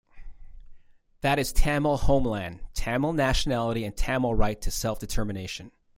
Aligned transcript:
That 1.21 1.37
is 1.37 1.53
Tamil 1.53 1.95
homeland, 1.97 2.61
Tamil 2.73 3.13
nationality 3.13 3.85
and 3.85 3.95
Tamil 3.95 4.33
right 4.33 4.59
to 4.61 4.71
self-determination. 4.71 5.71